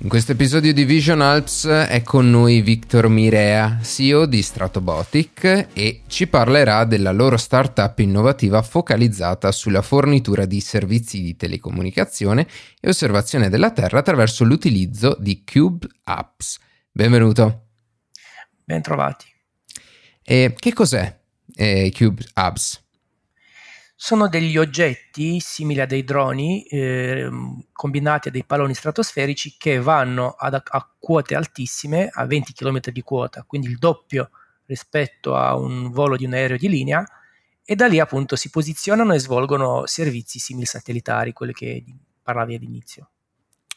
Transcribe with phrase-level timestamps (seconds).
[0.00, 6.02] In questo episodio di Vision Alps è con noi Victor Mirea, CEO di Stratobotic e
[6.06, 12.46] ci parlerà della loro startup innovativa focalizzata sulla fornitura di servizi di telecomunicazione
[12.80, 16.60] e osservazione della Terra attraverso l'utilizzo di Cube Apps.
[16.92, 17.66] Benvenuto.
[18.64, 19.26] Ben trovati.
[20.22, 21.18] E che cos'è
[21.56, 22.87] eh, Cube Apps?
[24.00, 27.28] Sono degli oggetti simili a dei droni eh,
[27.72, 33.02] combinati a dei palloni stratosferici che vanno ad, a quote altissime, a 20 km di
[33.02, 34.30] quota, quindi il doppio
[34.66, 37.04] rispetto a un volo di un aereo di linea,
[37.64, 41.84] e da lì appunto si posizionano e svolgono servizi simili satellitari, quelli che
[42.22, 43.10] parlavi all'inizio.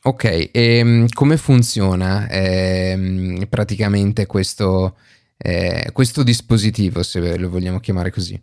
[0.04, 4.98] Ok, e ehm, come funziona eh, praticamente questo,
[5.36, 8.40] eh, questo dispositivo, se lo vogliamo chiamare così?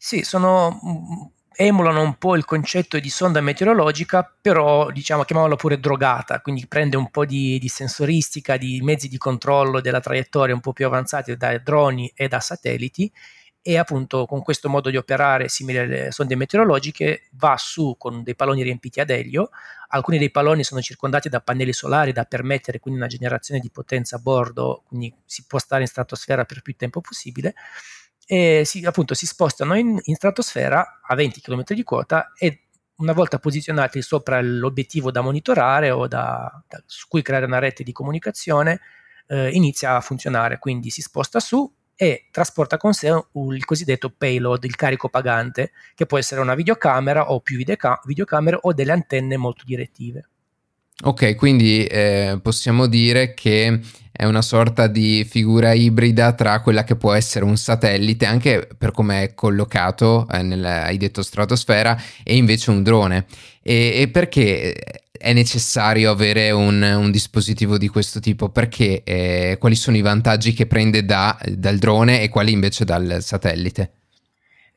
[0.00, 1.26] Sì, sono, mm,
[1.56, 6.96] emulano un po' il concetto di sonda meteorologica, però diciamo chiamiamola pure drogata, quindi prende
[6.96, 11.36] un po' di, di, sensoristica, di mezzi di controllo della traiettoria un po' più avanzati
[11.36, 13.10] da droni e da satelliti
[13.62, 18.36] e appunto con questo modo di operare simile alle sonde meteorologiche va su con dei
[18.36, 19.50] palloni riempiti ad elio,
[19.88, 24.16] alcuni dei palloni sono circondati da pannelli solari da permettere quindi una generazione di potenza
[24.16, 27.54] a bordo, quindi si può stare in stratosfera per più tempo possibile
[28.30, 32.64] e si, appunto si spostano in, in stratosfera a 20 km di quota e
[32.96, 37.82] una volta posizionati sopra l'obiettivo da monitorare o da, da, su cui creare una rete
[37.82, 38.80] di comunicazione,
[39.28, 40.58] eh, inizia a funzionare.
[40.58, 46.04] Quindi si sposta su e trasporta con sé il cosiddetto payload, il carico pagante, che
[46.04, 50.28] può essere una videocamera o più videoca- videocamere o delle antenne molto direttive.
[51.04, 56.96] Ok, quindi eh, possiamo dire che è una sorta di figura ibrida tra quella che
[56.96, 62.34] può essere un satellite, anche per come è collocato, eh, nel, hai detto stratosfera, e
[62.34, 63.26] invece un drone.
[63.62, 64.74] E, e perché
[65.12, 68.48] è necessario avere un, un, dispositivo di questo tipo?
[68.48, 73.18] Perché eh, quali sono i vantaggi che prende da, dal drone e quali invece dal
[73.20, 73.97] satellite?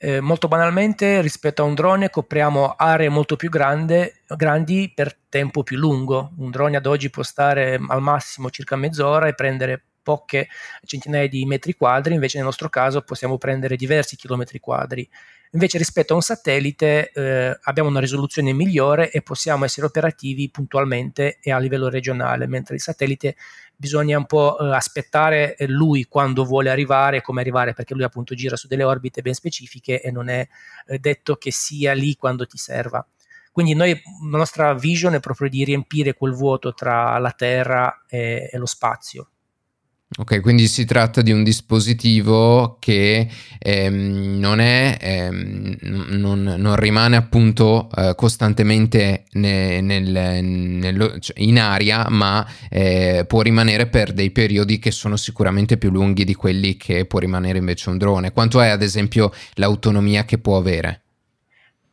[0.03, 5.62] Eh, molto banalmente, rispetto a un drone copriamo aree molto più grande, grandi per tempo
[5.62, 6.31] più lungo.
[6.38, 10.47] Un drone ad oggi può stare al massimo circa mezz'ora e prendere poche
[10.85, 15.07] centinaia di metri quadri, invece nel nostro caso possiamo prendere diversi chilometri quadri.
[15.51, 21.38] Invece rispetto a un satellite eh, abbiamo una risoluzione migliore e possiamo essere operativi puntualmente
[21.41, 23.35] e a livello regionale, mentre il satellite
[23.81, 28.36] bisogna un po' eh, aspettare eh, lui quando vuole arrivare come arrivare, perché lui appunto
[28.36, 30.47] gira su delle orbite ben specifiche e non è
[30.86, 33.03] eh, detto che sia lì quando ti serva.
[33.52, 34.00] Quindi noi,
[34.30, 38.68] la nostra vision è proprio di riempire quel vuoto tra la Terra e, e lo
[38.68, 39.31] spazio.
[40.18, 45.78] Ok, quindi si tratta di un dispositivo che ehm, non, è, ehm,
[46.18, 53.42] non, non, rimane appunto eh, costantemente ne, nel, nel, cioè in aria, ma eh, può
[53.42, 57.90] rimanere per dei periodi che sono sicuramente più lunghi di quelli che può rimanere invece
[57.90, 58.34] un drone.
[58.34, 61.00] Quanto è ad esempio l'autonomia che può avere?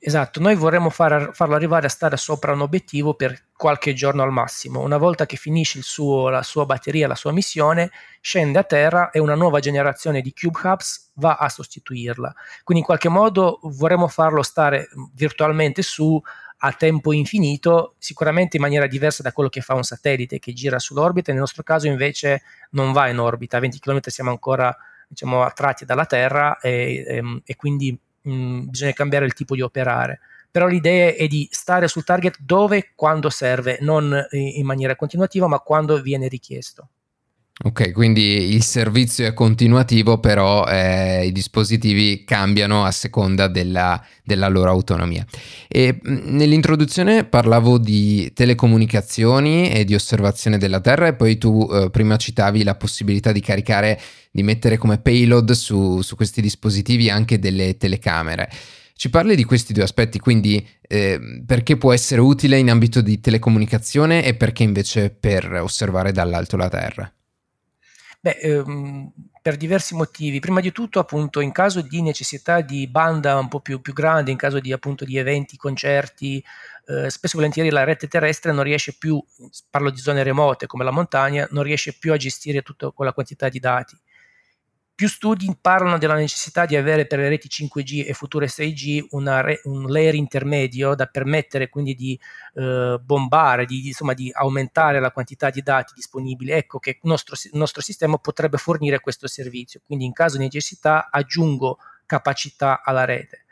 [0.00, 4.30] Esatto, noi vorremmo far, farlo arrivare a stare sopra un obiettivo per qualche giorno al
[4.30, 4.80] massimo.
[4.80, 9.18] Una volta che finisce suo, la sua batteria, la sua missione, scende a terra e
[9.18, 12.32] una nuova generazione di Cube Hubs va a sostituirla.
[12.62, 16.20] Quindi in qualche modo vorremmo farlo stare virtualmente su
[16.60, 20.78] a tempo infinito, sicuramente in maniera diversa da quello che fa un satellite che gira
[20.78, 21.32] sull'orbita.
[21.32, 24.76] Nel nostro caso invece non va in orbita, a 20 km siamo ancora
[25.08, 27.98] diciamo, attratti dalla Terra e, e, ehm, e quindi
[28.28, 30.20] mh, mm, bisogna cambiare il tipo di operare.
[30.50, 35.46] Però l'idea è di stare sul target dove e quando serve, non in maniera continuativa,
[35.46, 36.88] ma quando viene richiesto.
[37.60, 44.46] Ok, quindi il servizio è continuativo, però eh, i dispositivi cambiano a seconda della, della
[44.46, 45.26] loro autonomia.
[45.66, 51.90] E mm, nell'introduzione parlavo di telecomunicazioni e di osservazione della Terra e poi tu eh,
[51.90, 57.40] prima citavi la possibilità di caricare, di mettere come payload su, su questi dispositivi anche
[57.40, 58.48] delle telecamere.
[58.94, 63.18] Ci parli di questi due aspetti, quindi eh, perché può essere utile in ambito di
[63.20, 67.12] telecomunicazione e perché invece per osservare dall'alto la Terra?
[68.24, 70.40] Beh, ehm, per diversi motivi.
[70.40, 74.32] Prima di tutto, appunto, in caso di necessità di banda un po' più, più grande,
[74.32, 76.42] in caso di, appunto, di eventi, concerti,
[76.86, 79.22] eh, spesso e volentieri la rete terrestre non riesce più,
[79.70, 83.48] parlo di zone remote come la montagna, non riesce più a gestire tutta quella quantità
[83.48, 83.96] di dati.
[84.98, 89.06] Più studi parlano della necessità di avere per le reti 5G e future 6G
[89.42, 92.18] re, un layer intermedio da permettere quindi di
[92.54, 96.50] eh, bombare, di, insomma, di aumentare la quantità di dati disponibili.
[96.50, 99.80] Ecco che il nostro, il nostro sistema potrebbe fornire questo servizio.
[99.86, 103.44] Quindi in caso di necessità aggiungo capacità alla rete.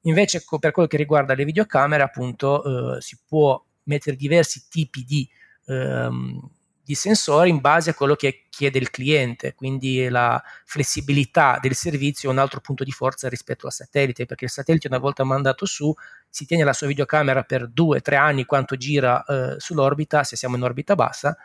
[0.00, 5.30] Invece per quello che riguarda le videocamere, appunto, eh, si può mettere diversi tipi di
[5.66, 6.57] ehm,
[6.88, 12.30] di sensori in base a quello che chiede il cliente, quindi la flessibilità del servizio
[12.30, 15.66] è un altro punto di forza rispetto al satellite, perché il satellite una volta mandato
[15.66, 15.92] su
[16.30, 20.56] si tiene la sua videocamera per due, tre anni quanto gira eh, sull'orbita, se siamo
[20.56, 21.36] in orbita bassa,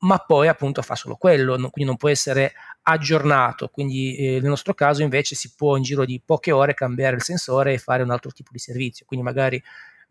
[0.00, 2.52] ma poi appunto fa solo quello, no, quindi non può essere
[2.82, 7.16] aggiornato, quindi eh, nel nostro caso invece si può in giro di poche ore cambiare
[7.16, 9.62] il sensore e fare un altro tipo di servizio, quindi magari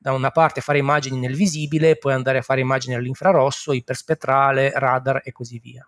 [0.04, 5.22] da una parte fare immagini nel visibile, poi andare a fare immagini all'infrarosso, iperspettrale, radar
[5.24, 5.88] e così via.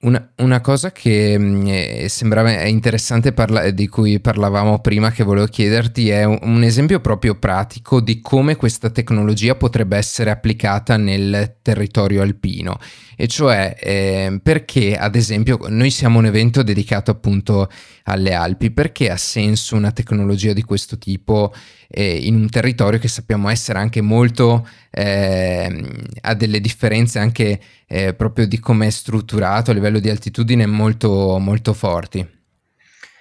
[0.00, 5.46] Una, una, cosa che mh, mm, sembrava interessante parla- di cui parlavamo prima che volevo
[5.46, 11.58] chiederti è un, un, esempio proprio pratico di come questa tecnologia potrebbe essere applicata nel
[11.62, 12.80] territorio alpino
[13.14, 17.70] e cioè eh, perché ad esempio noi siamo un evento dedicato appunto
[18.04, 21.52] alle Alpi perché ha senso una tecnologia di questo tipo
[21.92, 25.84] eh, in un territorio che sappiamo essere anche molto eh,
[26.22, 31.38] ha delle differenze anche eh, proprio di come è strutturato a livello di altitudine molto,
[31.38, 32.26] molto forti.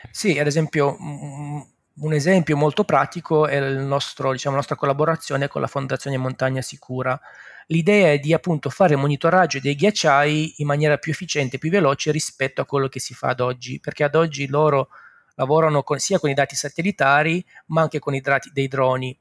[0.10, 0.98] Sì, ad esempio
[2.02, 7.20] un esempio molto pratico è nostro, diciamo, la nostra collaborazione con la Fondazione Montagna Sicura.
[7.68, 12.62] L'idea è di appunto fare monitoraggio dei ghiacciai in maniera più efficiente, più veloce rispetto
[12.62, 14.90] a quello che si fa ad oggi, perché ad oggi loro
[15.36, 19.18] lavorano con, sia con i dati satellitari ma anche con i dati dei droni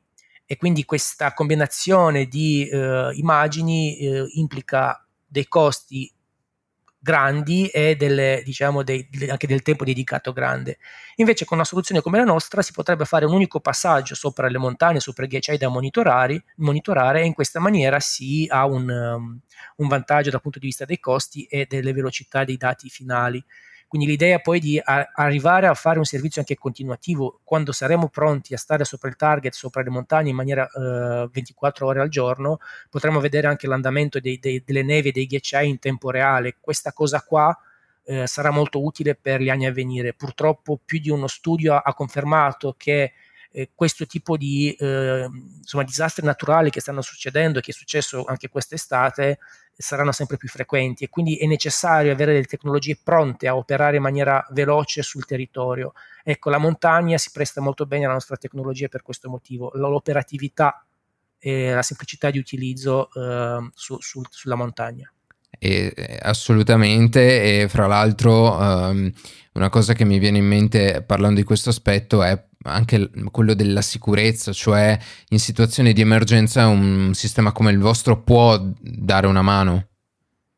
[0.46, 6.12] e quindi questa combinazione di eh, immagini eh, implica dei costi
[7.02, 10.78] grandi e delle, diciamo dei, anche del tempo dedicato grande.
[11.16, 14.58] Invece con una soluzione come la nostra si potrebbe fare un unico passaggio sopra le
[14.58, 19.40] montagne, sopra i ghiacciai da monitorare, monitorare e in questa maniera si ha un, um,
[19.76, 23.42] un vantaggio dal punto di vista dei costi e delle velocità dei dati finali.
[23.90, 28.54] Quindi l'idea poi di a- arrivare a fare un servizio anche continuativo quando saremo pronti
[28.54, 32.60] a stare sopra il target, sopra le montagne in maniera eh, 24 ore al giorno,
[32.88, 36.54] potremo vedere anche l'andamento dei, dei, delle nevi e dei ghiacciai in tempo reale.
[36.60, 37.52] Questa cosa qua
[38.04, 40.14] eh, sarà molto utile per gli anni a venire.
[40.14, 43.14] Purtroppo più di uno studio ha, ha confermato che
[43.50, 45.28] eh, questo tipo di eh,
[45.58, 49.40] insomma, disastri naturali che stanno succedendo e che è successo anche quest'estate
[49.80, 54.02] saranno sempre più frequenti e quindi è necessario avere delle tecnologie pronte a operare in
[54.02, 55.92] maniera veloce sul territorio.
[56.22, 60.84] Ecco, la montagna si presta molto bene alla nostra tecnologia per questo motivo, l'operatività
[61.38, 65.10] e la semplicità di utilizzo eh, su, su, sulla montagna.
[65.58, 69.10] E, assolutamente, e fra l'altro um,
[69.54, 73.82] una cosa che mi viene in mente parlando di questo aspetto è anche quello della
[73.82, 74.98] sicurezza, cioè
[75.28, 79.86] in situazioni di emergenza un sistema come il vostro può dare una mano?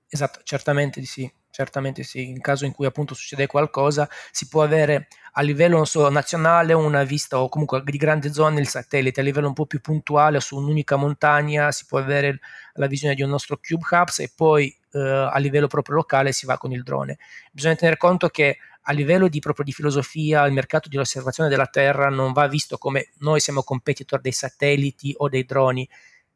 [0.09, 2.29] Esatto, certamente di sì, certamente sì.
[2.29, 7.05] In caso in cui appunto succede qualcosa, si può avere a livello so, nazionale una
[7.05, 10.57] vista o comunque di grande zone il satellite, a livello un po' più puntuale su
[10.57, 12.41] un'unica montagna si può avere
[12.75, 16.45] la visione di un nostro Cube Hubs e poi eh, a livello proprio locale si
[16.45, 17.19] va con il drone.
[17.51, 21.67] Bisogna tenere conto che a livello di, proprio di filosofia il mercato di osservazione della
[21.67, 25.89] Terra non va visto come noi siamo competitor dei satelliti o dei droni,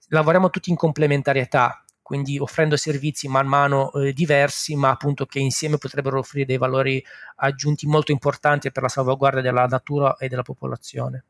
[0.09, 5.79] lavoriamo tutti in complementarietà, quindi offrendo servizi man mano eh, diversi, ma appunto che insieme
[5.79, 7.05] potrebbero offrire dei valori
[7.37, 11.25] aggiunti molto importanti per la salvaguardia della natura e della popolazione.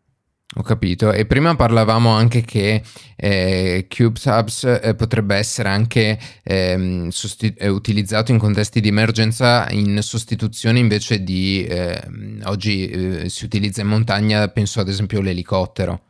[0.54, 1.12] Ho capito.
[1.12, 2.82] E prima parlavamo anche che
[3.16, 10.00] eh, CubeSubs eh, potrebbe essere anche ehm, sosti- eh, utilizzato in contesti di emergenza in
[10.02, 16.02] sostituzione invece di ehm, oggi eh, si utilizza in montagna, penso ad esempio all'elicottero.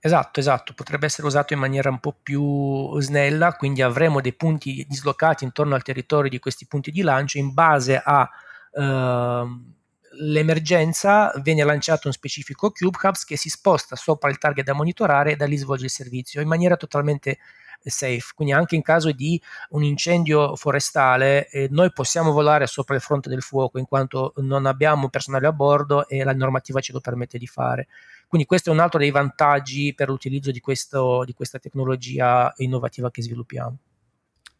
[0.00, 4.86] Esatto, esatto, potrebbe essere usato in maniera un po' più snella, quindi avremo dei punti
[4.88, 8.28] dislocati intorno al territorio di questi punti di lancio in base a
[8.72, 9.74] ehm,
[10.20, 15.32] l'emergenza viene lanciato un specifico Cube Hubs che si sposta sopra il target da monitorare
[15.32, 17.38] e da lì svolge il servizio in maniera totalmente
[17.82, 18.32] eh, safe.
[18.34, 23.28] Quindi anche in caso di un incendio forestale eh, noi possiamo volare sopra il fronte
[23.28, 27.38] del fuoco in quanto non abbiamo personale a bordo e la normativa ce lo permette
[27.38, 27.88] di fare.
[28.26, 33.10] Quindi questo è un altro dei vantaggi per l'utilizzo di, questo, di questa tecnologia innovativa
[33.10, 33.78] che sviluppiamo.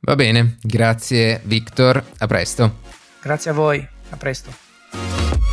[0.01, 2.97] Va bene, grazie Victor, a presto.
[3.21, 5.48] Grazie a voi, a presto.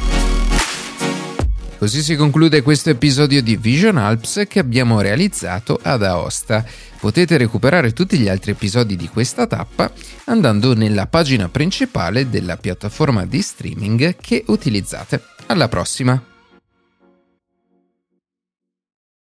[1.77, 6.65] Così si conclude questo episodio di Vision Alps che abbiamo realizzato ad Aosta.
[6.99, 9.91] Potete recuperare tutti gli altri episodi di questa tappa
[10.25, 15.21] andando nella pagina principale della piattaforma di streaming che utilizzate.
[15.47, 16.34] Alla prossima!